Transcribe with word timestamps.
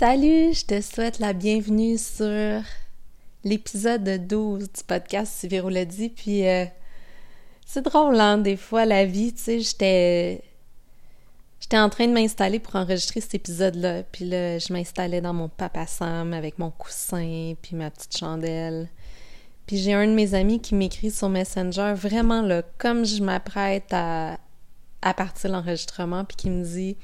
Salut, 0.00 0.54
je 0.54 0.64
te 0.64 0.80
souhaite 0.80 1.18
la 1.18 1.34
bienvenue 1.34 1.98
sur 1.98 2.62
l'épisode 3.44 4.26
12 4.26 4.72
du 4.72 4.84
podcast 4.86 5.30
Si 5.30 5.46
Véro 5.46 5.68
l'a 5.68 5.84
dit. 5.84 6.08
Puis 6.08 6.48
euh, 6.48 6.64
c'est 7.66 7.82
drôle, 7.82 8.18
hein, 8.18 8.38
des 8.38 8.56
fois, 8.56 8.86
la 8.86 9.04
vie, 9.04 9.34
tu 9.34 9.42
sais, 9.42 9.60
j'étais. 9.60 10.42
J'étais 11.60 11.78
en 11.78 11.90
train 11.90 12.06
de 12.06 12.14
m'installer 12.14 12.60
pour 12.60 12.76
enregistrer 12.76 13.20
cet 13.20 13.34
épisode-là. 13.34 14.04
Puis 14.04 14.24
là, 14.24 14.58
je 14.58 14.72
m'installais 14.72 15.20
dans 15.20 15.34
mon 15.34 15.50
papa 15.50 15.86
Sam 15.86 16.32
avec 16.32 16.58
mon 16.58 16.70
coussin, 16.70 17.52
puis 17.60 17.76
ma 17.76 17.90
petite 17.90 18.16
chandelle. 18.16 18.88
Puis 19.66 19.76
j'ai 19.76 19.92
un 19.92 20.06
de 20.06 20.14
mes 20.14 20.32
amis 20.32 20.62
qui 20.62 20.74
m'écrit 20.74 21.10
sur 21.10 21.28
Messenger, 21.28 21.92
vraiment 21.94 22.40
là, 22.40 22.62
comme 22.78 23.04
je 23.04 23.22
m'apprête 23.22 23.92
à, 23.92 24.38
à 25.02 25.12
partir 25.12 25.50
l'enregistrement, 25.50 26.24
puis 26.24 26.38
qui 26.38 26.48
me 26.48 26.64
dit 26.64 26.96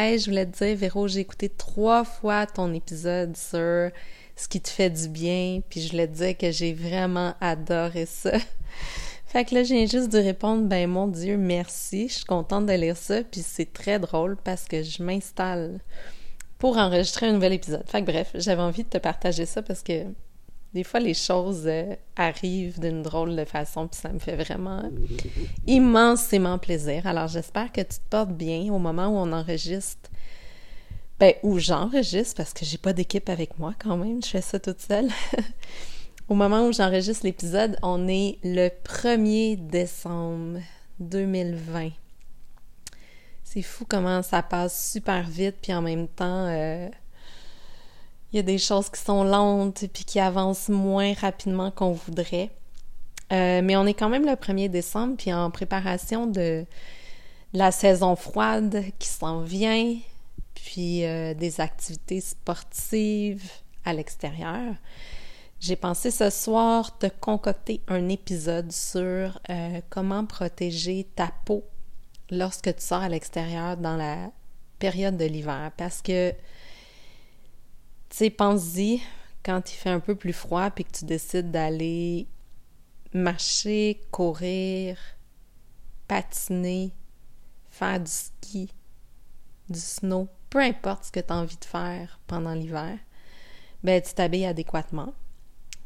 Hey, 0.00 0.16
je 0.16 0.26
voulais 0.26 0.46
te 0.46 0.64
dire, 0.64 0.76
Véro, 0.76 1.08
j'ai 1.08 1.18
écouté 1.18 1.48
trois 1.48 2.04
fois 2.04 2.46
ton 2.46 2.72
épisode 2.72 3.36
sur 3.36 3.90
ce 4.36 4.46
qui 4.48 4.60
te 4.60 4.68
fait 4.68 4.90
du 4.90 5.08
bien, 5.08 5.60
puis 5.68 5.80
je 5.80 5.90
voulais 5.90 6.06
te 6.06 6.12
dire 6.12 6.38
que 6.38 6.52
j'ai 6.52 6.72
vraiment 6.72 7.34
adoré 7.40 8.06
ça. 8.06 8.30
fait 9.26 9.44
que 9.44 9.56
là, 9.56 9.64
j'ai 9.64 9.88
juste 9.88 10.10
dû 10.10 10.18
répondre, 10.18 10.68
ben 10.68 10.88
mon 10.88 11.08
Dieu, 11.08 11.36
merci, 11.36 12.06
je 12.06 12.14
suis 12.14 12.24
contente 12.26 12.66
de 12.66 12.74
lire 12.74 12.96
ça, 12.96 13.24
puis 13.24 13.40
c'est 13.44 13.72
très 13.72 13.98
drôle 13.98 14.36
parce 14.36 14.66
que 14.66 14.84
je 14.84 15.02
m'installe 15.02 15.80
pour 16.58 16.76
enregistrer 16.78 17.26
un 17.26 17.32
nouvel 17.32 17.54
épisode. 17.54 17.82
Fait 17.88 18.00
que 18.00 18.06
bref, 18.06 18.30
j'avais 18.36 18.62
envie 18.62 18.84
de 18.84 18.90
te 18.90 18.98
partager 18.98 19.46
ça 19.46 19.62
parce 19.62 19.82
que 19.82 20.04
des 20.78 20.84
fois, 20.84 21.00
les 21.00 21.14
choses 21.14 21.64
euh, 21.66 21.96
arrivent 22.14 22.78
d'une 22.78 23.02
drôle 23.02 23.34
de 23.34 23.44
façon, 23.44 23.88
puis 23.88 23.98
ça 24.00 24.10
me 24.10 24.20
fait 24.20 24.36
vraiment 24.36 24.88
immensément 25.66 26.56
plaisir. 26.56 27.04
Alors, 27.08 27.26
j'espère 27.26 27.72
que 27.72 27.80
tu 27.80 27.96
te 27.96 28.08
portes 28.08 28.30
bien 28.30 28.72
au 28.72 28.78
moment 28.78 29.08
où 29.08 29.16
on 29.16 29.32
enregistre. 29.32 30.08
Ben, 31.18 31.34
où 31.42 31.58
j'enregistre, 31.58 32.36
parce 32.36 32.52
que 32.52 32.64
j'ai 32.64 32.78
pas 32.78 32.92
d'équipe 32.92 33.28
avec 33.28 33.58
moi 33.58 33.74
quand 33.76 33.96
même, 33.96 34.22
je 34.22 34.28
fais 34.28 34.40
ça 34.40 34.60
toute 34.60 34.80
seule. 34.80 35.08
au 36.28 36.36
moment 36.36 36.64
où 36.64 36.72
j'enregistre 36.72 37.26
l'épisode, 37.26 37.76
on 37.82 38.06
est 38.06 38.38
le 38.44 38.68
1er 38.68 39.56
décembre 39.56 40.60
2020. 41.00 41.90
C'est 43.42 43.62
fou 43.62 43.84
comment 43.84 44.22
ça 44.22 44.44
passe 44.44 44.92
super 44.92 45.28
vite, 45.28 45.56
puis 45.60 45.74
en 45.74 45.82
même 45.82 46.06
temps, 46.06 46.46
euh, 46.46 46.88
il 48.32 48.36
y 48.36 48.38
a 48.38 48.42
des 48.42 48.58
choses 48.58 48.90
qui 48.90 49.00
sont 49.00 49.24
lentes 49.24 49.84
puis 49.92 50.04
qui 50.04 50.20
avancent 50.20 50.68
moins 50.68 51.14
rapidement 51.14 51.70
qu'on 51.70 51.92
voudrait. 51.92 52.50
Euh, 53.32 53.60
mais 53.62 53.76
on 53.76 53.86
est 53.86 53.94
quand 53.94 54.08
même 54.08 54.24
le 54.24 54.32
1er 54.32 54.68
décembre, 54.68 55.16
puis 55.18 55.32
en 55.32 55.50
préparation 55.50 56.26
de 56.26 56.64
la 57.52 57.70
saison 57.70 58.16
froide 58.16 58.84
qui 58.98 59.08
s'en 59.08 59.40
vient, 59.40 59.96
puis 60.54 61.04
euh, 61.04 61.34
des 61.34 61.60
activités 61.60 62.20
sportives 62.20 63.50
à 63.84 63.92
l'extérieur. 63.92 64.74
J'ai 65.60 65.76
pensé 65.76 66.10
ce 66.10 66.30
soir 66.30 66.96
te 66.98 67.06
concocter 67.06 67.80
un 67.88 68.08
épisode 68.08 68.70
sur 68.70 69.40
euh, 69.50 69.80
comment 69.90 70.24
protéger 70.24 71.06
ta 71.16 71.30
peau 71.44 71.64
lorsque 72.30 72.74
tu 72.74 72.82
sors 72.82 73.02
à 73.02 73.08
l'extérieur 73.08 73.76
dans 73.76 73.96
la 73.96 74.30
période 74.78 75.16
de 75.16 75.24
l'hiver. 75.24 75.72
Parce 75.76 76.00
que 76.00 76.32
tu 78.10 78.16
sais, 78.16 78.30
pense-y 78.30 79.00
quand 79.44 79.72
il 79.72 79.76
fait 79.76 79.90
un 79.90 80.00
peu 80.00 80.14
plus 80.14 80.32
froid 80.32 80.70
puis 80.70 80.84
que 80.84 80.92
tu 80.92 81.04
décides 81.04 81.50
d'aller 81.50 82.26
marcher, 83.12 84.00
courir, 84.10 84.98
patiner, 86.06 86.92
faire 87.70 88.00
du 88.00 88.10
ski, 88.10 88.70
du 89.68 89.78
snow, 89.78 90.28
peu 90.50 90.60
importe 90.60 91.04
ce 91.04 91.12
que 91.12 91.20
tu 91.20 91.32
as 91.32 91.36
envie 91.36 91.56
de 91.56 91.64
faire 91.64 92.18
pendant 92.26 92.54
l'hiver, 92.54 92.98
ben 93.82 94.02
tu 94.02 94.14
t'habilles 94.14 94.46
adéquatement. 94.46 95.12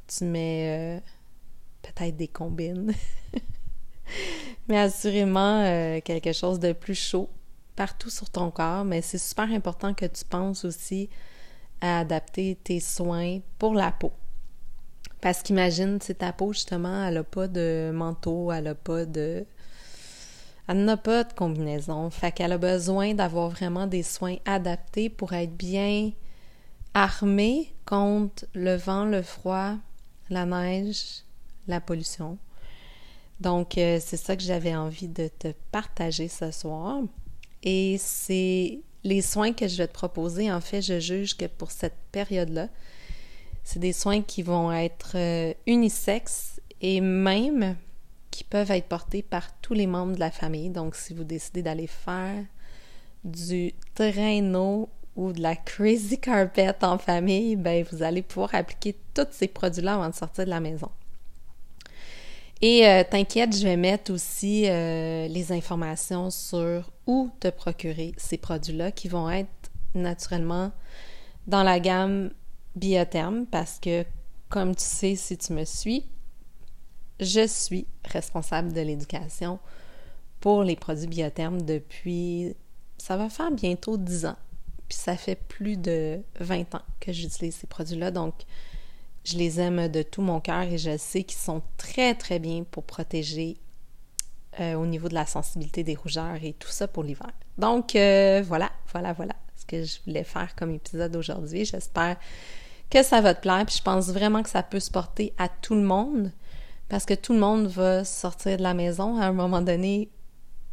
Tu 0.06 0.24
mets 0.24 0.98
euh, 0.98 1.00
peut-être 1.82 2.16
des 2.16 2.28
combines, 2.28 2.92
mais 4.68 4.78
assurément 4.78 5.62
euh, 5.62 6.00
quelque 6.00 6.32
chose 6.32 6.58
de 6.58 6.72
plus 6.72 6.94
chaud 6.94 7.28
partout 7.76 8.10
sur 8.10 8.30
ton 8.30 8.50
corps. 8.50 8.84
Mais 8.84 9.02
c'est 9.02 9.18
super 9.18 9.50
important 9.50 9.94
que 9.94 10.06
tu 10.06 10.24
penses 10.24 10.64
aussi 10.64 11.08
à 11.82 11.98
adapter 11.98 12.56
tes 12.64 12.80
soins 12.80 13.40
pour 13.58 13.74
la 13.74 13.92
peau. 13.92 14.12
Parce 15.20 15.42
qu'imagine, 15.42 15.98
c'est 16.00 16.18
ta 16.18 16.32
peau, 16.32 16.52
justement, 16.52 17.04
elle 17.06 17.14
n'a 17.14 17.24
pas 17.24 17.48
de 17.48 17.90
manteau, 17.92 18.50
elle 18.50 18.64
n'a 18.64 18.74
pas 18.74 19.04
de... 19.04 19.44
Elle 20.68 20.84
n'a 20.84 20.96
pas 20.96 21.24
de 21.24 21.32
combinaison. 21.32 22.08
Fait 22.08 22.32
qu'elle 22.32 22.52
a 22.52 22.58
besoin 22.58 23.14
d'avoir 23.14 23.50
vraiment 23.50 23.86
des 23.86 24.04
soins 24.04 24.36
adaptés 24.46 25.10
pour 25.10 25.32
être 25.32 25.54
bien 25.54 26.12
armée 26.94 27.74
contre 27.84 28.46
le 28.54 28.76
vent, 28.76 29.04
le 29.04 29.22
froid, 29.22 29.74
la 30.30 30.46
neige, 30.46 31.24
la 31.66 31.80
pollution. 31.80 32.38
Donc, 33.40 33.76
euh, 33.76 33.98
c'est 34.00 34.16
ça 34.16 34.36
que 34.36 34.42
j'avais 34.42 34.74
envie 34.74 35.08
de 35.08 35.28
te 35.28 35.52
partager 35.72 36.28
ce 36.28 36.52
soir. 36.52 37.02
Et 37.64 37.96
c'est 37.98 38.80
les 39.04 39.22
soins 39.22 39.52
que 39.52 39.66
je 39.66 39.76
vais 39.78 39.88
te 39.88 39.92
proposer, 39.92 40.50
en 40.52 40.60
fait, 40.60 40.82
je 40.82 41.00
juge 41.00 41.36
que 41.36 41.46
pour 41.46 41.70
cette 41.70 41.96
période-là, 42.12 42.68
c'est 43.64 43.78
des 43.78 43.92
soins 43.92 44.22
qui 44.22 44.42
vont 44.42 44.72
être 44.72 45.12
euh, 45.14 45.54
unisexes 45.66 46.60
et 46.80 47.00
même 47.00 47.76
qui 48.30 48.44
peuvent 48.44 48.70
être 48.70 48.88
portés 48.88 49.22
par 49.22 49.52
tous 49.60 49.74
les 49.74 49.86
membres 49.86 50.14
de 50.14 50.20
la 50.20 50.30
famille. 50.30 50.70
Donc, 50.70 50.96
si 50.96 51.14
vous 51.14 51.24
décidez 51.24 51.62
d'aller 51.62 51.86
faire 51.86 52.44
du 53.24 53.72
traîneau 53.94 54.88
ou 55.14 55.32
de 55.32 55.40
la 55.40 55.54
crazy 55.54 56.18
carpet 56.18 56.74
en 56.82 56.98
famille, 56.98 57.56
ben 57.56 57.84
vous 57.90 58.02
allez 58.02 58.22
pouvoir 58.22 58.54
appliquer 58.54 58.96
tous 59.14 59.26
ces 59.30 59.48
produits-là 59.48 59.94
avant 59.94 60.08
de 60.08 60.14
sortir 60.14 60.44
de 60.44 60.50
la 60.50 60.60
maison. 60.60 60.90
Et 62.64 62.86
euh, 62.86 63.02
t'inquiète, 63.02 63.56
je 63.56 63.64
vais 63.64 63.76
mettre 63.76 64.12
aussi 64.12 64.68
euh, 64.68 65.26
les 65.26 65.50
informations 65.50 66.30
sur 66.30 66.92
où 67.08 67.28
te 67.40 67.48
procurer 67.48 68.14
ces 68.16 68.38
produits-là 68.38 68.92
qui 68.92 69.08
vont 69.08 69.28
être 69.28 69.50
naturellement 69.96 70.70
dans 71.48 71.64
la 71.64 71.80
gamme 71.80 72.30
biotherme 72.76 73.46
parce 73.46 73.80
que, 73.80 74.04
comme 74.48 74.76
tu 74.76 74.84
sais, 74.84 75.16
si 75.16 75.36
tu 75.36 75.52
me 75.52 75.64
suis, 75.64 76.06
je 77.18 77.48
suis 77.48 77.84
responsable 78.04 78.72
de 78.72 78.80
l'éducation 78.80 79.58
pour 80.38 80.62
les 80.62 80.76
produits 80.76 81.08
biothermes 81.08 81.62
depuis, 81.62 82.54
ça 82.96 83.16
va 83.16 83.28
faire 83.28 83.50
bientôt 83.50 83.96
10 83.96 84.26
ans. 84.26 84.36
Puis 84.88 84.98
ça 84.98 85.16
fait 85.16 85.34
plus 85.34 85.76
de 85.76 86.20
20 86.38 86.76
ans 86.76 86.82
que 87.00 87.12
j'utilise 87.12 87.56
ces 87.56 87.66
produits-là. 87.66 88.12
Donc, 88.12 88.34
je 89.24 89.36
les 89.36 89.60
aime 89.60 89.88
de 89.88 90.02
tout 90.02 90.22
mon 90.22 90.40
cœur 90.40 90.62
et 90.62 90.78
je 90.78 90.96
sais 90.96 91.22
qu'ils 91.22 91.38
sont 91.38 91.62
très, 91.76 92.14
très 92.14 92.38
bien 92.38 92.64
pour 92.68 92.84
protéger 92.84 93.56
euh, 94.60 94.74
au 94.74 94.86
niveau 94.86 95.08
de 95.08 95.14
la 95.14 95.26
sensibilité 95.26 95.84
des 95.84 95.94
rougeurs 95.94 96.36
et 96.42 96.52
tout 96.54 96.68
ça 96.68 96.88
pour 96.88 97.02
l'hiver. 97.02 97.30
Donc, 97.58 97.96
euh, 97.96 98.42
voilà, 98.46 98.70
voilà, 98.92 99.12
voilà 99.12 99.34
ce 99.56 99.64
que 99.64 99.84
je 99.84 99.98
voulais 100.04 100.24
faire 100.24 100.54
comme 100.56 100.72
épisode 100.72 101.14
aujourd'hui. 101.16 101.64
J'espère 101.64 102.16
que 102.90 103.02
ça 103.02 103.20
va 103.20 103.34
te 103.34 103.40
plaire. 103.40 103.64
Puis 103.64 103.76
je 103.78 103.82
pense 103.82 104.08
vraiment 104.08 104.42
que 104.42 104.50
ça 104.50 104.62
peut 104.62 104.80
se 104.80 104.90
porter 104.90 105.32
à 105.38 105.48
tout 105.48 105.74
le 105.74 105.82
monde 105.82 106.32
parce 106.88 107.06
que 107.06 107.14
tout 107.14 107.32
le 107.32 107.38
monde 107.38 107.66
va 107.68 108.04
sortir 108.04 108.58
de 108.58 108.62
la 108.62 108.74
maison 108.74 109.18
à 109.18 109.26
un 109.26 109.32
moment 109.32 109.62
donné 109.62 110.10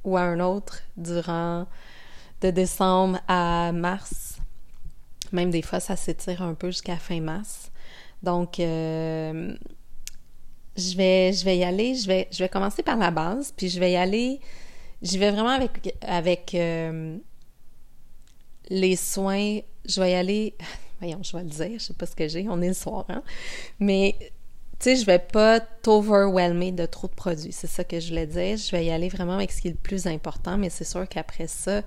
ou 0.03 0.17
à 0.17 0.21
un 0.21 0.39
autre 0.41 0.79
durant 0.97 1.66
de 2.41 2.49
décembre 2.51 3.19
à 3.27 3.71
mars. 3.71 4.39
Même 5.31 5.51
des 5.51 5.61
fois, 5.61 5.79
ça 5.79 5.95
s'étire 5.95 6.41
un 6.41 6.55
peu 6.55 6.67
jusqu'à 6.67 6.97
fin 6.97 7.21
mars. 7.21 7.69
Donc, 8.24 8.59
euh, 8.59 9.56
je, 10.75 10.96
vais, 10.96 11.34
je 11.34 11.46
vais 11.46 11.57
y 11.57 11.63
aller, 11.63 11.96
je 11.96 12.07
vais, 12.07 12.28
je 12.31 12.40
vais 12.40 12.50
commencer 12.50 12.84
par 12.84 12.97
la 12.97 13.12
base, 13.12 13.53
puis 13.56 13.69
je 13.69 13.80
vais 13.80 13.91
y 13.94 13.96
aller, 13.96 14.40
j'y 15.02 15.18
vais 15.18 15.31
vraiment 15.31 15.50
avec, 15.50 15.96
avec 16.02 16.53
euh, 16.56 17.18
les 18.69 18.96
soins, 18.96 19.59
je 19.85 20.02
vais 20.02 20.11
y 20.11 20.16
aller, 20.16 20.55
voyons, 20.99 21.22
je 21.23 21.35
vais 21.35 21.43
le 21.43 21.49
dire, 21.49 21.79
je 21.79 21.85
sais 21.85 21.93
pas 21.93 22.05
ce 22.05 22.16
que 22.16 22.28
j'ai, 22.28 22.47
on 22.49 22.61
est 22.61 22.70
le 22.70 22.73
soir, 22.73 23.05
hein, 23.09 23.23
mais 23.79 24.16
tu 24.79 24.85
sais, 24.85 24.96
je 24.96 25.05
vais 25.05 25.20
pas 25.20 25.59
t'overwhelmer 25.59 26.72
de 26.72 26.85
trop 26.85 27.08
de 27.08 27.14
produits, 27.14 27.52
c'est 27.52 27.67
ça 27.67 27.84
que 27.84 27.99
je 27.99 28.09
voulais 28.09 28.28
dire, 28.28 28.58
je 28.58 28.72
vais 28.72 28.85
y 28.85 28.91
aller 28.91 29.09
vraiment 29.09 29.35
avec 29.35 29.52
ce 29.52 29.61
qui 29.61 29.70
est 29.70 29.72
le 29.72 29.78
plus 29.78 30.08
important, 30.08 30.58
mais 30.58 30.70
c'est 30.70 30.85
sûr 30.85 31.08
qu'après 31.08 31.47
ça, 31.47 31.82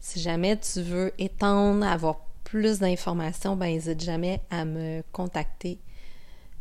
si 0.00 0.20
jamais 0.20 0.56
tu 0.58 0.82
veux 0.82 1.12
étendre, 1.18 1.86
avoir 1.86 2.20
plus 2.52 2.80
d'informations, 2.80 3.56
ben 3.56 3.68
n'hésite 3.68 4.02
jamais 4.02 4.42
à 4.50 4.66
me 4.66 5.02
contacter 5.10 5.80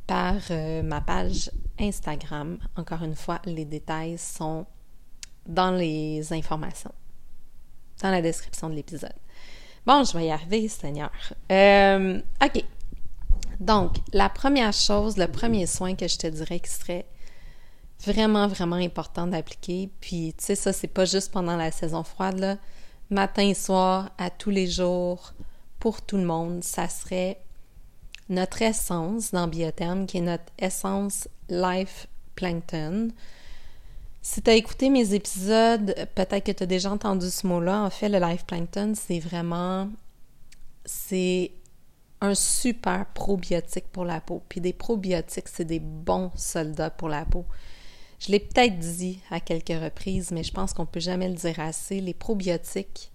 par 0.07 0.35
euh, 0.49 0.81
ma 0.83 1.01
page 1.01 1.51
Instagram. 1.77 2.59
Encore 2.77 3.03
une 3.03 3.13
fois, 3.13 3.41
les 3.43 3.65
détails 3.65 4.17
sont 4.17 4.65
dans 5.45 5.71
les 5.71 6.31
informations, 6.31 6.93
dans 8.01 8.09
la 8.09 8.21
description 8.21 8.69
de 8.69 8.75
l'épisode. 8.75 9.11
Bon, 9.85 10.05
je 10.05 10.17
vais 10.17 10.27
y 10.27 10.31
arriver, 10.31 10.69
Seigneur. 10.69 11.11
Euh, 11.51 12.21
OK. 12.41 12.63
Donc, 13.59 13.97
la 14.13 14.29
première 14.29 14.71
chose, 14.71 15.17
le 15.17 15.27
premier 15.27 15.65
soin 15.65 15.95
que 15.95 16.07
je 16.07 16.17
te 16.17 16.27
dirais 16.27 16.61
qui 16.61 16.71
serait 16.71 17.05
vraiment, 18.05 18.47
vraiment 18.47 18.77
important 18.77 19.27
d'appliquer, 19.27 19.89
puis 19.99 20.33
tu 20.37 20.45
sais, 20.45 20.55
ça, 20.55 20.71
c'est 20.71 20.87
pas 20.87 21.03
juste 21.03 21.33
pendant 21.33 21.57
la 21.57 21.69
saison 21.69 22.03
froide, 22.03 22.39
là. 22.39 22.55
Matin 23.09 23.49
et 23.49 23.53
soir, 23.53 24.11
à 24.17 24.29
tous 24.29 24.51
les 24.51 24.67
jours, 24.67 25.33
pour 25.81 26.01
tout 26.01 26.15
le 26.15 26.23
monde, 26.23 26.63
ça 26.63 26.87
serait 26.87 27.41
notre 28.29 28.61
essence 28.61 29.31
dans 29.31 29.47
Biotherm, 29.47 30.05
qui 30.05 30.19
est 30.19 30.21
notre 30.21 30.45
essence 30.57 31.27
Life 31.49 32.07
Plankton. 32.35 33.09
Si 34.21 34.43
tu 34.43 34.49
as 34.51 34.53
écouté 34.53 34.91
mes 34.91 35.15
épisodes, 35.15 35.95
peut-être 36.15 36.45
que 36.45 36.51
tu 36.51 36.63
as 36.63 36.67
déjà 36.67 36.91
entendu 36.91 37.29
ce 37.29 37.45
mot-là. 37.47 37.81
En 37.81 37.89
fait, 37.89 38.07
le 38.07 38.19
Life 38.19 38.45
Plankton, 38.45 38.93
c'est 38.95 39.19
vraiment. 39.19 39.89
C'est 40.85 41.51
un 42.21 42.35
super 42.35 43.07
probiotique 43.07 43.91
pour 43.91 44.05
la 44.05 44.21
peau. 44.21 44.43
Puis 44.47 44.61
des 44.61 44.73
probiotiques, 44.73 45.47
c'est 45.47 45.65
des 45.65 45.79
bons 45.79 46.31
soldats 46.35 46.91
pour 46.91 47.09
la 47.09 47.25
peau. 47.25 47.45
Je 48.19 48.31
l'ai 48.31 48.39
peut-être 48.39 48.77
dit 48.77 49.19
à 49.31 49.39
quelques 49.39 49.69
reprises, 49.69 50.29
mais 50.29 50.43
je 50.43 50.53
pense 50.53 50.73
qu'on 50.73 50.83
ne 50.83 50.87
peut 50.87 50.99
jamais 50.99 51.27
le 51.27 51.33
dire 51.33 51.59
assez. 51.59 51.99
Les 52.01 52.13
probiotiques, 52.13 53.11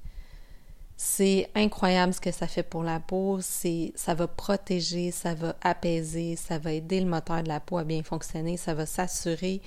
c'est 0.97 1.51
incroyable 1.55 2.15
ce 2.15 2.21
que 2.21 2.33
ça 2.33 2.47
fait 2.47 2.63
pour 2.63 2.83
la 2.83 3.01
peau. 3.01 3.39
C'est, 3.43 3.93
ça 3.95 4.15
va 4.15 4.27
protéger, 4.27 5.11
ça 5.11 5.35
va 5.35 5.55
apaiser, 5.61 6.37
ça 6.37 6.59
va 6.59 6.73
aider 6.73 7.01
le 7.01 7.07
moteur 7.07 7.43
de 7.43 7.49
la 7.49 7.61
peau 7.61 7.79
à 7.79 7.85
bien 7.85 8.03
fonctionner, 8.03 8.57
ça 8.57 8.75
va 8.75 8.87
s'assurer 8.87 9.61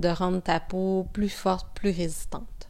de 0.00 0.08
rendre 0.08 0.42
ta 0.42 0.60
peau 0.60 1.06
plus 1.12 1.30
forte, 1.30 1.68
plus 1.74 1.90
résistante. 1.90 2.68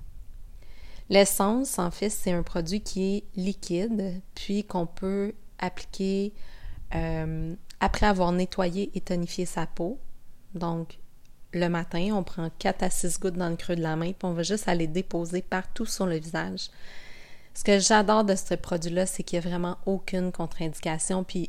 L'essence, 1.08 1.78
en 1.78 1.90
fait, 1.90 2.10
c'est 2.10 2.32
un 2.32 2.42
produit 2.42 2.80
qui 2.80 3.16
est 3.16 3.24
liquide, 3.36 4.20
puis 4.34 4.64
qu'on 4.64 4.86
peut 4.86 5.34
appliquer 5.58 6.32
euh, 6.94 7.54
après 7.80 8.06
avoir 8.06 8.32
nettoyé 8.32 8.90
et 8.94 9.00
tonifié 9.00 9.46
sa 9.46 9.66
peau. 9.66 9.98
Donc, 10.54 10.98
le 11.52 11.68
matin, 11.68 12.10
on 12.12 12.22
prend 12.22 12.50
4 12.58 12.82
à 12.82 12.90
6 12.90 13.18
gouttes 13.18 13.34
dans 13.34 13.48
le 13.48 13.56
creux 13.56 13.76
de 13.76 13.82
la 13.82 13.96
main, 13.96 14.12
puis 14.12 14.24
on 14.24 14.32
va 14.32 14.42
juste 14.42 14.68
aller 14.68 14.86
déposer 14.86 15.42
partout 15.42 15.86
sur 15.86 16.06
le 16.06 16.18
visage. 16.18 16.70
Ce 17.56 17.64
que 17.64 17.78
j'adore 17.78 18.24
de 18.24 18.34
ce 18.34 18.52
produit-là, 18.52 19.06
c'est 19.06 19.22
qu'il 19.22 19.40
n'y 19.40 19.46
a 19.46 19.48
vraiment 19.48 19.78
aucune 19.86 20.30
contre-indication. 20.30 21.24
Puis, 21.24 21.48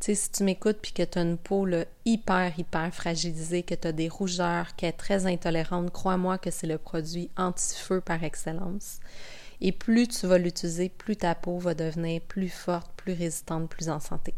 tu 0.00 0.06
sais, 0.06 0.14
si 0.16 0.32
tu 0.32 0.42
m'écoutes 0.42 0.78
puis 0.82 0.92
que 0.92 1.04
tu 1.04 1.20
as 1.20 1.22
une 1.22 1.38
peau 1.38 1.68
hyper, 2.04 2.58
hyper 2.58 2.92
fragilisée, 2.92 3.62
que 3.62 3.76
tu 3.76 3.86
as 3.86 3.92
des 3.92 4.08
rougeurs, 4.08 4.74
qui 4.74 4.86
est 4.86 4.92
très 4.92 5.26
intolérante, 5.26 5.92
crois-moi 5.92 6.36
que 6.38 6.50
c'est 6.50 6.66
le 6.66 6.78
produit 6.78 7.30
anti-feu 7.36 8.00
par 8.00 8.24
excellence. 8.24 8.98
Et 9.60 9.70
plus 9.70 10.08
tu 10.08 10.26
vas 10.26 10.36
l'utiliser, 10.36 10.88
plus 10.88 11.14
ta 11.14 11.36
peau 11.36 11.58
va 11.58 11.74
devenir 11.74 12.20
plus 12.22 12.48
forte, 12.48 12.90
plus 12.96 13.12
résistante, 13.12 13.70
plus 13.70 13.88
en 13.88 14.00
santé. 14.00 14.34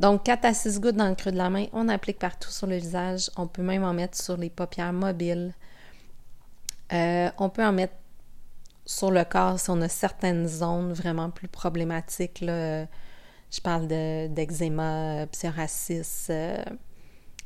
Donc, 0.00 0.24
4 0.24 0.44
à 0.46 0.52
6 0.52 0.80
gouttes 0.80 0.96
dans 0.96 1.08
le 1.08 1.14
creux 1.14 1.30
de 1.30 1.36
la 1.36 1.48
main, 1.48 1.66
on 1.72 1.88
applique 1.88 2.18
partout 2.18 2.50
sur 2.50 2.66
le 2.66 2.74
visage. 2.74 3.30
On 3.36 3.46
peut 3.46 3.62
même 3.62 3.84
en 3.84 3.94
mettre 3.94 4.20
sur 4.20 4.36
les 4.36 4.50
paupières 4.50 4.92
mobiles. 4.92 5.54
Euh, 6.92 7.30
on 7.38 7.48
peut 7.50 7.64
en 7.64 7.72
mettre 7.72 7.94
sur 8.84 9.10
le 9.10 9.24
corps 9.24 9.58
si 9.58 9.70
on 9.70 9.80
a 9.80 9.88
certaines 9.88 10.46
zones 10.48 10.92
vraiment 10.92 11.30
plus 11.30 11.48
problématiques. 11.48 12.44
Je 12.44 13.60
parle 13.62 13.86
d'eczéma, 13.86 15.26
de, 15.26 15.30
psoriasis, 15.30 16.28
euh, 16.30 16.56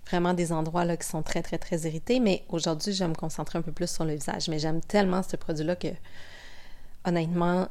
vraiment 0.07 0.35
des 0.35 0.53
endroits 0.53 0.85
là, 0.85 0.97
qui 0.97 1.07
sont 1.07 1.23
très, 1.23 1.43
très, 1.43 1.59
très 1.59 1.79
irrités. 1.79 2.21
Mais 2.21 2.45
aujourd'hui, 2.49 2.93
je 2.93 3.03
vais 3.03 3.09
me 3.09 3.15
concentrer 3.15 3.59
un 3.59 3.63
peu 3.63 3.73
plus 3.73 3.91
sur 3.91 4.05
le 4.05 4.15
visage. 4.15 4.49
Mais 4.49 4.59
j'aime 4.59 4.81
tellement 4.81 5.23
ce 5.23 5.37
produit-là 5.37 5.75
que, 5.75 5.89
honnêtement, 7.05 7.69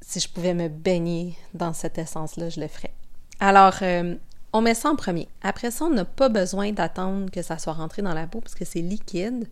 si 0.00 0.18
je 0.18 0.28
pouvais 0.28 0.54
me 0.54 0.68
baigner 0.68 1.36
dans 1.52 1.72
cette 1.74 1.98
essence-là, 1.98 2.48
je 2.48 2.60
le 2.60 2.68
ferais. 2.68 2.92
Alors, 3.38 3.74
euh, 3.82 4.14
on 4.54 4.62
met 4.62 4.74
ça 4.74 4.90
en 4.90 4.96
premier. 4.96 5.28
Après 5.42 5.70
ça, 5.70 5.84
on 5.84 5.90
n'a 5.90 6.04
pas 6.04 6.30
besoin 6.30 6.72
d'attendre 6.72 7.30
que 7.30 7.42
ça 7.42 7.58
soit 7.58 7.72
rentré 7.74 8.00
dans 8.00 8.14
la 8.14 8.26
peau 8.26 8.40
parce 8.40 8.54
que 8.54 8.64
c'est 8.64 8.80
liquide. 8.80 9.48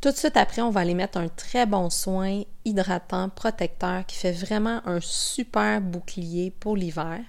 Tout 0.00 0.10
de 0.10 0.16
suite 0.16 0.36
après, 0.36 0.62
on 0.62 0.70
va 0.70 0.80
aller 0.80 0.94
mettre 0.94 1.18
un 1.18 1.28
très 1.28 1.66
bon 1.66 1.90
soin 1.90 2.42
hydratant, 2.64 3.28
protecteur, 3.28 4.04
qui 4.06 4.16
fait 4.16 4.32
vraiment 4.32 4.80
un 4.86 5.00
super 5.00 5.80
bouclier 5.80 6.50
pour 6.50 6.76
l'hiver. 6.76 7.20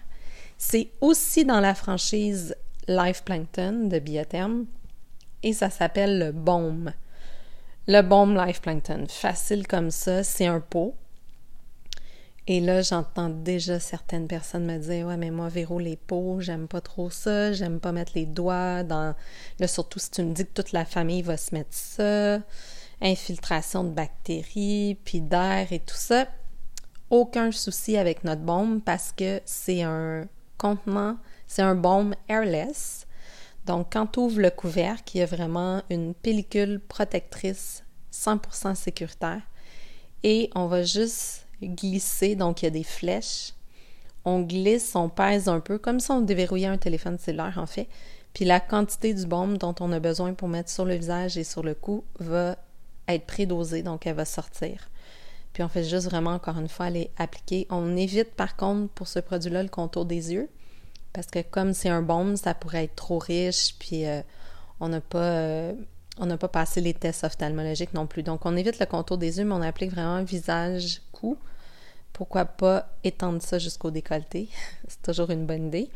C'est 0.58 0.90
aussi 1.02 1.46
dans 1.46 1.60
la 1.60 1.74
franchise 1.74 2.56
Life 2.88 3.24
Plankton 3.24 3.88
de 3.88 4.00
Biotherm 4.00 4.66
et 5.44 5.54
ça 5.54 5.70
s'appelle 5.70 6.20
le 6.20 6.32
Baume. 6.32 6.94
Le 7.88 8.02
Baume 8.02 8.36
Life 8.36 8.62
Plankton. 8.62 9.06
Facile 9.08 9.68
comme 9.68 9.92
ça, 9.92 10.24
c'est 10.24 10.48
un 10.48 10.60
pot. 10.60 10.96
Et 12.50 12.62
là, 12.62 12.82
j'entends 12.82 13.30
déjà 13.30 13.78
certaines 13.78 14.28
personnes 14.28 14.66
me 14.66 14.78
dire 14.78 15.08
Ouais, 15.08 15.18
mais 15.18 15.32
moi, 15.32 15.50
Véro, 15.50 15.80
les 15.80 15.98
peaux, 15.98 16.40
j'aime 16.40 16.70
pas 16.70 16.80
trop 16.80 17.10
ça, 17.10 17.52
j'aime 17.52 17.82
pas 17.82 17.92
mettre 17.92 18.14
les 18.16 18.26
doigts 18.26 18.84
dans. 18.84 19.16
Là, 19.60 19.68
surtout 19.68 20.00
si 20.00 20.12
tu 20.12 20.24
me 20.24 20.34
dis 20.34 20.46
que 20.46 20.54
toute 20.54 20.72
la 20.72 20.86
famille 20.86 21.22
va 21.22 21.36
se 21.36 21.54
mettre 21.54 21.74
ça, 21.74 22.40
infiltration 23.02 23.84
de 23.84 23.90
bactéries, 23.90 24.98
puis 25.04 25.20
d'air 25.20 25.68
et 25.72 25.80
tout 25.80 25.96
ça. 25.96 26.28
Aucun 27.10 27.52
souci 27.52 27.98
avec 27.98 28.24
notre 28.24 28.42
baume 28.42 28.82
parce 28.82 29.12
que 29.12 29.42
c'est 29.44 29.84
un 29.84 30.26
contenant, 30.58 31.18
c'est 31.48 31.62
un 31.62 31.76
baume 31.76 32.16
airless. 32.30 33.08
Donc, 33.66 33.88
quand 33.92 34.08
tu 34.08 34.20
ouvres 34.20 34.40
le 34.40 34.50
couvercle, 34.50 35.18
il 35.18 35.20
y 35.20 35.22
a 35.22 35.26
vraiment 35.26 35.82
une 35.90 36.14
pellicule 36.14 36.80
protectrice 36.80 37.84
100% 38.14 38.76
sécuritaire. 38.76 39.42
Et 40.24 40.50
on 40.56 40.68
va 40.68 40.84
juste 40.84 41.47
glisser, 41.62 42.36
donc 42.36 42.62
il 42.62 42.66
y 42.66 42.68
a 42.68 42.72
des 42.72 42.84
flèches. 42.84 43.54
On 44.26 44.42
glisse, 44.42 44.96
on 44.96 45.10
pèse 45.10 45.48
un 45.48 45.60
peu, 45.60 45.78
comme 45.78 46.00
si 46.00 46.12
on 46.12 46.22
déverrouillait 46.22 46.68
un 46.68 46.78
téléphone 46.78 47.18
cellulaire 47.18 47.58
en 47.58 47.66
fait. 47.66 47.88
Puis 48.34 48.46
la 48.46 48.60
quantité 48.60 49.14
du 49.14 49.26
baume 49.26 49.58
dont 49.58 49.74
on 49.80 49.92
a 49.92 50.00
besoin 50.00 50.34
pour 50.34 50.48
mettre 50.48 50.70
sur 50.70 50.86
le 50.86 50.96
visage 50.96 51.38
et 51.38 51.44
sur 51.44 51.64
le 51.64 51.74
cou 51.74 52.04
va 52.20 52.58
être 53.08 53.26
prédosée, 53.26 53.84
donc 53.84 54.06
elle 54.06 54.16
va 54.16 54.26
sortir. 54.26 54.90
Puis 55.54 55.64
on 55.64 55.70
fait 55.70 55.84
juste 55.84 56.06
vraiment, 56.06 56.32
encore 56.32 56.60
une 56.60 56.68
fois, 56.68 56.88
aller 56.88 57.10
appliquer. 57.18 57.66
On 57.70 57.98
évite 57.98 58.36
par 58.36 58.56
contre 58.56 58.92
pour 58.94 59.08
ce 59.08 59.20
produit-là 59.20 59.64
le 59.64 59.70
contour 59.70 60.06
des 60.06 60.34
yeux, 60.34 60.50
parce 61.14 61.28
que 61.28 61.40
comme 61.42 61.74
c'est 61.74 61.90
un 61.90 62.04
baume, 62.04 62.36
ça 62.38 62.54
pourrait 62.54 62.84
être 62.84 62.96
trop 62.96 63.18
riche, 63.18 63.76
puis 63.80 64.06
euh, 64.06 64.22
on 64.80 64.90
n'a 64.90 65.02
pas... 65.02 65.18
Euh, 65.18 65.74
on 66.20 66.26
n'a 66.26 66.38
pas 66.38 66.48
passé 66.48 66.82
les 66.82 66.94
tests 66.94 67.24
ophtalmologiques 67.24 67.94
non 67.94 68.08
plus. 68.08 68.24
Donc, 68.24 68.46
on 68.46 68.56
évite 68.56 68.80
le 68.80 68.86
contour 68.86 69.18
des 69.18 69.38
yeux, 69.38 69.46
mais 69.46 69.54
on 69.54 69.62
applique 69.62 69.92
vraiment 69.92 70.24
visage, 70.24 71.02
cou. 71.12 71.38
Pourquoi 72.14 72.46
pas 72.46 72.90
étendre 73.04 73.42
ça 73.42 73.60
jusqu'au 73.60 73.92
décolleté? 73.92 74.50
c'est 74.88 75.02
toujours 75.02 75.30
une 75.30 75.46
bonne 75.46 75.68
idée. 75.68 75.90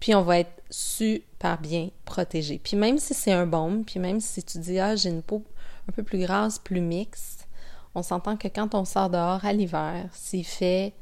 Puis, 0.00 0.14
on 0.14 0.22
va 0.22 0.40
être 0.40 0.62
super 0.70 1.58
bien 1.58 1.90
protégé. 2.04 2.60
Puis, 2.62 2.76
même 2.76 2.98
si 2.98 3.14
c'est 3.14 3.32
un 3.32 3.46
baume, 3.46 3.84
puis 3.84 4.00
même 4.00 4.20
si 4.20 4.42
tu 4.42 4.58
dis, 4.58 4.78
ah, 4.78 4.96
j'ai 4.96 5.10
une 5.10 5.22
peau 5.22 5.42
un 5.88 5.92
peu 5.92 6.02
plus 6.02 6.18
grasse, 6.18 6.58
plus 6.58 6.80
mixte, 6.80 7.46
on 7.94 8.02
s'entend 8.02 8.36
que 8.36 8.48
quand 8.48 8.74
on 8.74 8.84
sort 8.84 9.10
dehors 9.10 9.44
à 9.44 9.52
l'hiver, 9.52 10.08
s'il 10.12 10.44
fait 10.44 10.92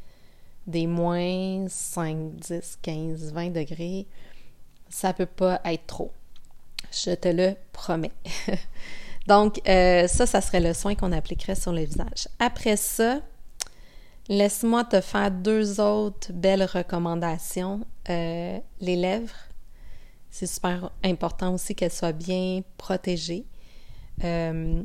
des 0.66 0.86
moins 0.86 1.66
5, 1.68 2.36
10, 2.36 2.78
15, 2.82 3.32
20 3.32 3.50
degrés, 3.50 4.06
ça 4.88 5.12
peut 5.12 5.26
pas 5.26 5.60
être 5.64 5.86
trop. 5.86 6.12
Je 6.92 7.14
te 7.14 7.28
le 7.28 7.54
promets. 7.72 8.12
Donc, 9.26 9.60
euh, 9.68 10.06
ça, 10.08 10.26
ça 10.26 10.40
serait 10.40 10.60
le 10.60 10.74
soin 10.74 10.94
qu'on 10.94 11.12
appliquerait 11.12 11.54
sur 11.54 11.72
le 11.72 11.82
visage. 11.82 12.28
Après 12.38 12.76
ça, 12.76 13.20
laisse-moi 14.28 14.84
te 14.84 15.00
faire 15.00 15.30
deux 15.30 15.80
autres 15.80 16.32
belles 16.32 16.64
recommandations. 16.64 17.86
Euh, 18.10 18.58
les 18.80 18.96
lèvres, 18.96 19.34
c'est 20.30 20.46
super 20.46 20.90
important 21.04 21.54
aussi 21.54 21.74
qu'elles 21.74 21.92
soient 21.92 22.12
bien 22.12 22.62
protégées. 22.76 23.44
Euh, 24.24 24.82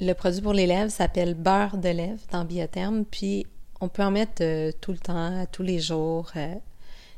le 0.00 0.12
produit 0.12 0.40
pour 0.40 0.52
les 0.52 0.66
lèvres 0.66 0.90
s'appelle 0.90 1.34
beurre 1.34 1.78
de 1.78 1.88
lèvres 1.88 2.22
dans 2.30 2.44
Biotherme, 2.44 3.04
puis 3.04 3.46
on 3.80 3.88
peut 3.88 4.02
en 4.02 4.10
mettre 4.10 4.70
tout 4.80 4.92
le 4.92 4.98
temps, 4.98 5.46
tous 5.50 5.62
les 5.62 5.80
jours. 5.80 6.30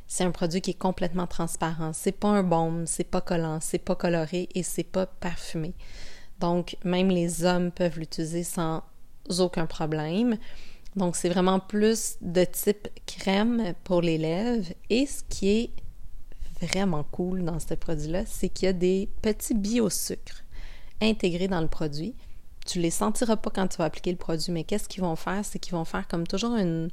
C'est 0.07 0.25
un 0.25 0.31
produit 0.31 0.61
qui 0.61 0.71
est 0.71 0.79
complètement 0.79 1.27
transparent. 1.27 1.93
C'est 1.93 2.13
pas 2.13 2.29
un 2.29 2.43
baume, 2.43 2.87
c'est 2.87 3.05
pas 3.05 3.21
collant, 3.21 3.59
c'est 3.61 3.79
pas 3.79 3.97
coloré 3.97 4.49
et 4.55 4.63
c'est 4.63 4.85
pas 4.85 5.07
parfumé. 5.07 5.75
Donc, 6.41 6.77
même 6.85 7.09
les 7.09 7.45
hommes 7.45 7.71
peuvent 7.71 7.99
l'utiliser 7.99 8.45
sans 8.45 8.83
aucun 9.39 9.67
problème. 9.67 10.37
Donc, 10.95 11.17
c'est 11.17 11.29
vraiment 11.29 11.61
plus 11.61 12.17
de 12.21 12.45
type 12.45 12.89
crème 13.07 13.75
pour 13.85 14.01
les 14.01 14.19
lèvres. 14.19 14.73
Et 14.91 15.07
ce 15.07 15.23
qui 15.29 15.49
est 15.49 15.71
vraiment 16.63 17.05
cool 17.05 17.45
dans 17.45 17.59
ce 17.59 17.75
produit-là, 17.75 18.25
c'est 18.27 18.49
qu'il 18.49 18.67
y 18.67 18.69
a 18.69 18.73
des 18.73 19.09
petits 19.23 19.55
biosucres 19.55 20.45
intégrés 21.03 21.49
dans 21.49 21.61
le 21.61 21.69
produit. 21.69 22.15
Tu 22.65 22.81
les 22.81 22.91
sentiras 22.91 23.37
pas 23.37 23.51
quand 23.51 23.69
tu 23.69 23.77
vas 23.79 23.85
appliquer 23.85 24.11
le 24.11 24.17
produit, 24.17 24.53
mais 24.53 24.65
qu'est-ce 24.65 24.89
qu'ils 24.89 25.03
vont 25.03 25.17
faire? 25.17 25.45
C'est 25.45 25.59
qu'ils 25.59 25.75
vont 25.75 25.85
faire 25.85 26.09
comme 26.09 26.27
toujours 26.27 26.57
une 26.57 26.91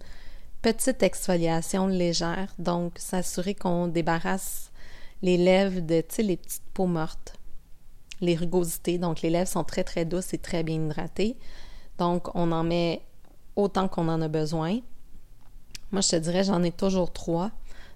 petite 0.64 1.04
exfoliation 1.04 1.88
légère, 1.88 2.54
donc 2.58 2.94
s'assurer 2.98 3.54
qu'on 3.54 3.88
débarrasse 3.88 4.72
les 5.22 5.38
lèvres 5.38 5.82
de, 5.82 6.04
les 6.20 6.38
petites 6.38 6.64
peaux 6.74 6.88
mortes, 6.88 7.34
les 8.22 8.36
rugosités. 8.36 8.98
Donc, 8.98 9.22
les 9.22 9.30
lèvres 9.30 9.50
sont 9.50 9.66
très, 9.66 9.84
très 9.84 10.06
douces 10.06 10.34
et 10.34 10.38
très 10.38 10.64
bien 10.64 10.86
hydratées. 10.86 11.38
Donc, 11.98 12.34
on 12.34 12.52
en 12.54 12.64
met 12.64 13.02
autant 13.58 13.90
qu'on 13.90 14.08
en 14.08 14.22
a 14.22 14.30
besoin. 14.30 14.80
Moi, 15.92 16.02
je 16.02 16.10
te 16.10 16.16
dirais, 16.16 16.46
j'en 16.46 16.64
ai 16.64 16.72
toujours 16.72 17.12
trois. 17.12 17.52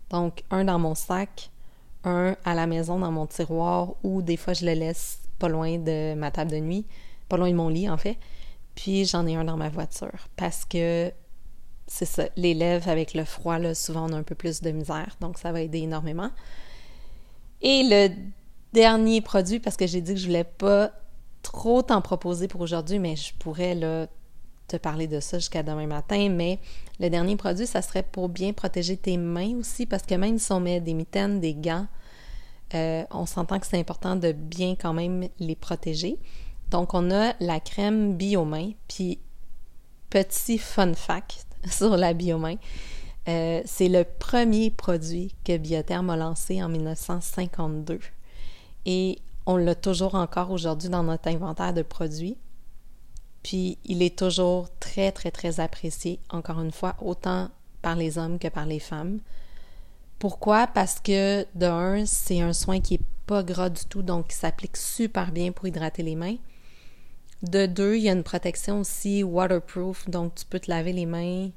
Donc, 0.09 0.43
un 0.51 0.65
dans 0.65 0.77
mon 0.77 0.93
sac, 0.93 1.49
un 2.03 2.35
à 2.43 2.53
la 2.53 2.67
maison 2.67 2.99
dans 2.99 3.11
mon 3.11 3.27
tiroir 3.27 3.93
ou 4.03 4.21
des 4.21 4.37
fois, 4.37 4.53
je 4.53 4.65
le 4.65 4.73
laisse 4.73 5.19
pas 5.39 5.47
loin 5.47 5.77
de 5.77 6.15
ma 6.15 6.31
table 6.31 6.51
de 6.51 6.57
nuit, 6.57 6.85
pas 7.29 7.37
loin 7.37 7.49
de 7.49 7.55
mon 7.55 7.69
lit, 7.69 7.89
en 7.89 7.97
fait. 7.97 8.17
Puis, 8.75 9.05
j'en 9.05 9.25
ai 9.25 9.35
un 9.35 9.45
dans 9.45 9.57
ma 9.57 9.69
voiture 9.69 10.27
parce 10.35 10.65
que 10.65 11.13
c'est 11.87 12.05
ça, 12.05 12.25
les 12.35 12.53
lèvres 12.53 12.89
avec 12.89 13.13
le 13.13 13.23
froid, 13.23 13.57
là, 13.57 13.73
souvent 13.73 14.09
on 14.09 14.13
a 14.13 14.17
un 14.17 14.23
peu 14.23 14.35
plus 14.35 14.61
de 14.61 14.71
misère, 14.71 15.15
donc 15.21 15.37
ça 15.37 15.51
va 15.51 15.61
aider 15.61 15.79
énormément. 15.79 16.29
Et 17.61 17.83
le 17.83 18.09
dernier 18.73 19.21
produit, 19.21 19.59
parce 19.59 19.77
que 19.77 19.87
j'ai 19.87 20.01
dit 20.01 20.13
que 20.13 20.19
je 20.19 20.25
voulais 20.27 20.43
pas 20.43 20.91
trop 21.41 21.81
t'en 21.81 22.01
proposer 22.01 22.47
pour 22.47 22.61
aujourd'hui, 22.61 22.99
mais 22.99 23.15
je 23.15 23.33
pourrais 23.33 23.75
te 24.67 24.77
parler 24.77 25.07
de 25.07 25.19
ça 25.19 25.39
jusqu'à 25.39 25.63
demain 25.63 25.87
matin. 25.87 26.29
Mais 26.29 26.59
le 26.99 27.09
dernier 27.09 27.35
produit, 27.35 27.65
ça 27.65 27.81
serait 27.81 28.03
pour 28.03 28.29
bien 28.29 28.53
protéger 28.53 28.97
tes 28.97 29.17
mains 29.17 29.55
aussi, 29.57 29.85
parce 29.85 30.03
que 30.03 30.15
même 30.15 30.37
si 30.37 30.51
on 30.51 30.59
met 30.59 30.81
des 30.81 30.93
mitaines, 30.93 31.39
des 31.39 31.55
gants, 31.55 31.87
euh, 32.73 33.05
on 33.11 33.25
s'entend 33.25 33.59
que 33.59 33.65
c'est 33.65 33.79
important 33.79 34.17
de 34.17 34.33
bien 34.33 34.75
quand 34.75 34.93
même 34.93 35.29
les 35.39 35.55
protéger. 35.55 36.19
Donc, 36.69 36.93
on 36.93 37.11
a 37.11 37.33
la 37.39 37.61
crème 37.61 38.17
Biomain, 38.17 38.71
puis 38.89 39.19
petit 40.09 40.57
fun 40.57 40.93
fact 40.93 41.46
sur 41.71 41.97
la 41.97 42.13
Biomain, 42.13 42.55
euh, 43.27 43.61
c'est 43.65 43.89
le 43.89 44.03
premier 44.03 44.71
produit 44.71 45.33
que 45.43 45.57
Biotherm 45.57 46.09
a 46.09 46.15
lancé 46.15 46.63
en 46.63 46.69
1952. 46.69 47.99
Et 48.85 49.19
on 49.45 49.57
l'a 49.57 49.75
toujours 49.75 50.15
encore 50.15 50.51
aujourd'hui 50.51 50.89
dans 50.89 51.03
notre 51.03 51.27
inventaire 51.27 51.73
de 51.73 51.81
produits. 51.81 52.37
Puis 53.43 53.77
il 53.85 54.01
est 54.01 54.17
toujours 54.17 54.67
très, 54.79 55.11
très, 55.11 55.31
très 55.31 55.59
apprécié, 55.59 56.19
encore 56.29 56.61
une 56.61 56.71
fois, 56.71 56.95
autant 57.01 57.49
par 57.81 57.95
les 57.95 58.17
hommes 58.17 58.39
que 58.39 58.47
par 58.47 58.65
les 58.65 58.79
femmes. 58.79 59.19
Pourquoi? 60.19 60.67
Parce 60.67 60.99
que, 60.99 61.45
d'un, 61.53 62.05
c'est 62.05 62.41
un 62.41 62.53
soin 62.53 62.81
qui 62.81 62.95
n'est 62.95 63.05
pas 63.25 63.43
gras 63.43 63.69
du 63.69 63.85
tout, 63.85 64.01
donc 64.01 64.29
qui 64.29 64.35
s'applique 64.35 64.77
super 64.77 65.31
bien 65.31 65.51
pour 65.51 65.67
hydrater 65.67 66.01
les 66.01 66.15
mains. 66.15 66.37
De 67.43 67.65
deux, 67.67 67.95
il 67.95 68.03
y 68.03 68.09
a 68.09 68.13
une 68.13 68.23
protection 68.23 68.79
aussi 68.79 69.23
waterproof, 69.23 70.09
donc 70.09 70.35
tu 70.35 70.45
peux 70.45 70.59
te 70.59 70.71
laver 70.71 70.93
les 70.93 71.05
mains 71.05 71.49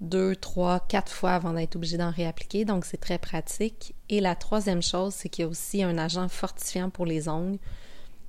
deux, 0.00 0.36
trois, 0.36 0.80
quatre 0.80 1.12
fois 1.12 1.32
avant 1.32 1.52
d'être 1.52 1.76
obligé 1.76 1.96
d'en 1.96 2.10
réappliquer, 2.10 2.64
donc 2.64 2.84
c'est 2.84 2.98
très 2.98 3.18
pratique. 3.18 3.94
Et 4.08 4.20
la 4.20 4.34
troisième 4.34 4.82
chose, 4.82 5.14
c'est 5.14 5.28
qu'il 5.28 5.44
y 5.44 5.46
a 5.46 5.48
aussi 5.48 5.82
un 5.82 5.98
agent 5.98 6.28
fortifiant 6.28 6.90
pour 6.90 7.06
les 7.06 7.28
ongles. 7.28 7.58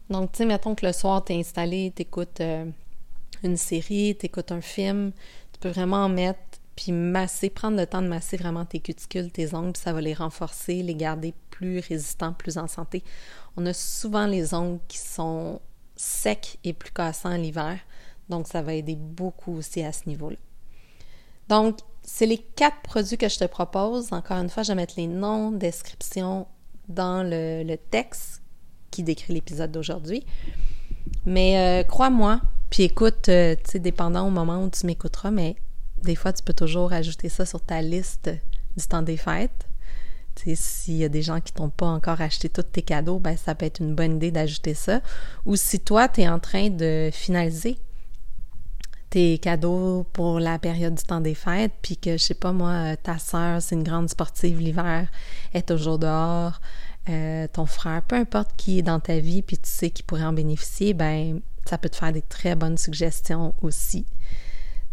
Donc, 0.10 0.32
tu 0.32 0.40
sais, 0.40 0.46
mettons 0.46 0.76
que 0.76 0.86
le 0.86 0.94
soir, 0.94 1.26
tu 1.26 1.34
es 1.34 1.40
installé, 1.40 1.92
tu 1.96 2.04
écoutes 2.04 2.42
euh, 2.42 2.66
une 3.44 3.58
série, 3.58 4.16
tu 4.18 4.28
écoutes 4.28 4.52
un 4.52 4.62
film, 4.62 5.12
tu 5.52 5.60
peux 5.60 5.70
vraiment 5.70 6.06
en 6.06 6.10
mettre, 6.10 6.40
puis 6.76 6.92
masser, 6.92 7.50
prendre 7.50 7.78
le 7.78 7.88
temps 7.88 8.02
de 8.02 8.08
masser 8.08 8.38
vraiment 8.38 8.66
tes 8.66 8.80
cuticules, 8.80 9.32
tes 9.32 9.54
ongles, 9.56 9.74
puis 9.74 9.82
ça 9.82 9.94
va 9.94 10.02
les 10.02 10.14
renforcer, 10.14 10.84
les 10.84 10.96
garder 10.96 11.34
plus 11.50 11.80
résistants, 11.80 12.34
plus 12.34 12.58
en 12.58 12.68
santé. 12.68 13.04
On 13.58 13.66
a 13.66 13.74
souvent 13.74 14.28
les 14.28 14.54
ongles 14.54 14.80
qui 14.88 15.00
sont 15.00 15.60
secs 15.96 16.58
et 16.64 16.74
plus 16.74 16.92
cassants 16.92 17.36
l'hiver, 17.36 17.80
donc 18.30 18.48
ça 18.48 18.62
va 18.62 18.74
aider 18.74 18.96
beaucoup 18.96 19.58
aussi 19.58 19.84
à 19.84 19.92
ce 19.92 20.08
niveau-là. 20.08 20.38
Donc, 21.50 21.80
c'est 22.04 22.26
les 22.26 22.38
quatre 22.38 22.82
produits 22.82 23.18
que 23.18 23.30
je 23.30 23.38
te 23.38 23.46
propose. 23.46 24.12
Encore 24.14 24.38
une 24.38 24.50
fois, 24.50 24.64
je 24.64 24.70
vais 24.70 24.76
mettre 24.76 24.96
les 24.98 25.08
noms, 25.08 25.52
descriptions 25.52 26.48
dans 26.88 27.24
le, 27.24 27.76
texte 27.90 28.42
qui 28.92 29.04
décrit 29.04 29.34
l'épisode 29.34 29.72
d'aujourd'hui. 29.72 30.26
Mais 31.26 31.58
euh, 31.58 31.84
crois-moi, 31.84 32.42
puis 32.70 32.84
écoute, 32.84 33.30
euh, 33.30 33.56
tu 33.70 33.80
dépendant 33.80 34.28
au 34.28 34.32
moment 34.32 34.64
où 34.64 34.70
tu 34.70 34.86
m'écouteras, 34.86 35.32
mais 35.32 35.56
des 36.04 36.16
fois, 36.16 36.34
tu 36.34 36.44
peux 36.44 36.54
toujours 36.54 36.94
ajouter 36.94 37.30
ça 37.30 37.46
sur 37.46 37.62
ta 37.62 37.82
liste 37.82 38.30
du 38.78 38.88
temps 38.88 39.02
des 39.02 39.18
fêtes. 39.18 39.68
S'il 40.56 40.98
y 40.98 41.04
a 41.04 41.10
des 41.10 41.22
gens 41.22 41.40
qui 41.42 41.54
t'ont 41.54 41.70
pas 41.70 41.88
encore 41.88 42.22
acheté 42.22 42.50
tous 42.50 42.64
tes 42.64 42.82
cadeaux, 42.82 43.20
ben 43.20 43.38
ça 43.38 43.56
peut 43.56 43.66
être 43.66 43.80
une 43.80 43.96
bonne 43.96 44.18
idée 44.18 44.32
d'ajouter 44.32 44.74
ça. 44.74 45.02
Ou 45.46 45.56
si 45.56 45.80
toi, 45.80 46.08
tu 46.08 46.22
es 46.22 46.30
en 46.30 46.40
train 46.40 46.70
de 46.70 47.10
finaliser 47.12 47.78
tes 49.10 49.38
cadeaux 49.38 50.06
pour 50.14 50.40
la 50.40 50.60
période 50.60 50.96
du 50.96 51.04
temps 51.04 51.22
des 51.22 51.36
fêtes, 51.36 51.72
puis 51.82 51.98
que, 51.98 52.18
je 52.18 52.24
sais 52.24 52.34
pas 52.34 52.52
moi, 52.52 52.98
ta 52.98 53.18
sœur, 53.18 53.62
c'est 53.62 53.76
une 53.76 53.84
grande 53.84 54.10
sportive 54.10 54.60
l'hiver, 54.60 55.08
est 55.54 55.68
toujours 55.68 56.00
dehors, 56.00 56.60
euh, 57.08 57.48
ton 57.52 57.66
frère, 57.66 58.02
peu 58.02 58.16
importe 58.16 58.52
qui 58.58 58.80
est 58.80 58.82
dans 58.82 59.00
ta 59.00 59.20
vie, 59.20 59.42
puis 59.42 59.58
tu 59.58 59.70
sais 59.70 59.90
qu'il 59.90 60.06
pourrait 60.06 60.26
en 60.26 60.34
bénéficier, 60.34 60.94
ben 60.94 61.40
ça 61.66 61.78
peut 61.78 61.90
te 61.90 61.96
faire 61.96 62.12
des 62.12 62.22
très 62.22 62.56
bonnes 62.56 62.78
suggestions 62.78 63.54
aussi 63.62 64.06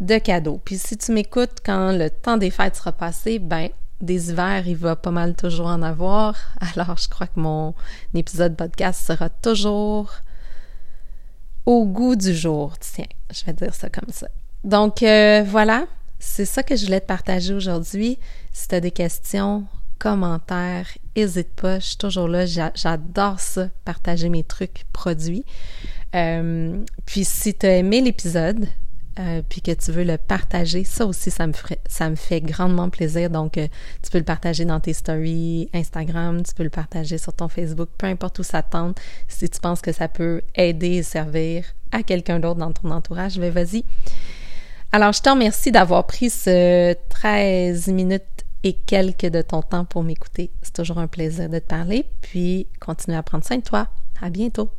de 0.01 0.19
cadeaux. 0.19 0.61
Puis 0.65 0.79
si 0.79 0.97
tu 0.97 1.13
m'écoutes 1.13 1.59
quand 1.65 1.93
le 1.93 2.11
temps 2.11 2.37
des 2.37 2.51
fêtes 2.51 2.77
sera 2.77 2.93
passé, 2.93 3.39
ben 3.39 3.71
des 4.03 4.31
hivers, 4.31 4.67
il 4.67 4.77
va 4.77 4.97
pas 4.97 5.11
mal 5.11 5.35
toujours 5.35 5.67
en 5.67 5.83
avoir. 5.83 6.37
Alors 6.77 6.97
je 6.99 7.09
crois 7.09 7.27
que 7.27 7.41
mon 7.41 7.75
épisode 8.15 8.57
podcast 8.57 9.05
sera 9.05 9.29
toujours 9.29 10.11
au 11.65 11.87
goût 11.87 12.17
du 12.17 12.35
jour. 12.35 12.77
Tiens, 12.79 13.07
je 13.31 13.45
vais 13.45 13.53
dire 13.53 13.75
ça 13.75 13.89
comme 13.89 14.13
ça. 14.13 14.29
Donc 14.65 15.03
euh, 15.03 15.43
voilà, 15.47 15.87
c'est 16.19 16.45
ça 16.45 16.63
que 16.63 16.77
je 16.77 16.85
voulais 16.85 17.01
te 17.01 17.07
partager 17.07 17.55
aujourd'hui. 17.55 18.19
Si 18.53 18.69
tu 18.69 18.75
as 18.75 18.81
des 18.81 18.91
questions, 18.91 19.67
commentaires, 20.03 20.89
n'hésite 21.17 21.55
pas, 21.55 21.79
je 21.79 21.87
suis 21.87 21.97
toujours 21.97 22.27
là. 22.27 22.45
J'adore 22.45 23.39
ça, 23.39 23.69
partager 23.85 24.29
mes 24.29 24.43
trucs 24.43 24.85
produits. 24.93 25.45
Euh, 26.17 26.85
puis 27.07 27.25
si 27.25 27.55
tu 27.55 27.67
as 27.67 27.77
aimé 27.77 28.01
l'épisode, 28.01 28.67
euh, 29.19 29.43
puis 29.47 29.61
que 29.61 29.73
tu 29.73 29.93
veux 29.93 30.05
le 30.05 30.17
partager, 30.17 30.85
ça 30.85 31.05
aussi, 31.05 31.31
ça 31.31 31.47
me, 31.47 31.53
ferait, 31.53 31.81
ça 31.87 32.09
me 32.09 32.17
fait 32.17 32.41
grandement 32.41 32.89
plaisir. 32.89 33.29
Donc, 33.29 33.59
euh, 33.59 33.69
tu 34.03 34.11
peux 34.11 34.19
le 34.19 34.25
partager 34.25 34.65
dans 34.65 34.81
tes 34.81 34.95
stories 34.95 35.69
Instagram, 35.75 36.43
tu 36.43 36.55
peux 36.55 36.63
le 36.63 36.71
partager 36.71 37.19
sur 37.19 37.35
ton 37.35 37.49
Facebook, 37.49 37.91
peu 37.99 38.07
importe 38.07 38.39
où 38.39 38.43
ça 38.43 38.63
tente. 38.63 38.99
Si 39.29 39.49
tu 39.49 39.61
penses 39.61 39.83
que 39.83 39.93
ça 39.93 40.09
peut 40.09 40.41
aider 40.55 40.97
et 40.97 41.03
servir 41.03 41.65
à 41.91 42.03
quelqu'un 42.03 42.41
d'autre 42.41 42.61
dans 42.61 42.73
ton 42.73 42.91
entourage, 42.91 43.39
ben 43.39 43.53
vas-y. 43.53 43.85
Alors, 44.93 45.13
je 45.13 45.21
te 45.21 45.29
remercie 45.29 45.73
d'avoir 45.73 46.07
pris 46.07 46.31
ce 46.31 46.95
13 47.11 47.89
minutes 47.89 48.23
et 48.63 48.75
quelques 48.75 49.27
de 49.27 49.43
ton 49.43 49.63
temps 49.63 49.85
pour 49.85 50.03
m'écouter. 50.03 50.51
C'est 50.63 50.75
toujours 50.75 50.99
un 50.99 51.07
plaisir 51.07 51.49
de 51.49 51.59
te 51.59 51.67
parler. 51.67 52.07
Puis, 52.21 52.67
continue 52.81 53.17
à 53.17 53.23
prendre 53.23 53.45
soin 53.45 53.59
de 53.59 53.63
toi. 53.63 53.89
À 54.21 54.31
bientôt. 54.31 54.71